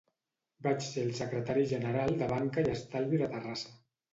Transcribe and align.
Vaig 0.67 0.79
ser 0.85 1.03
el 1.09 1.13
secretari 1.19 1.65
general 1.73 2.17
de 2.23 2.33
Banca 2.35 2.67
i 2.67 2.73
Estalvi 2.79 3.25
de 3.25 3.29
Terrassa. 3.37 3.79